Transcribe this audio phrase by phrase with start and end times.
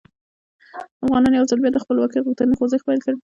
[1.03, 3.13] افغانانو یو ځل بیا د خپلواکۍ غوښتنې خوځښت پیل کړ.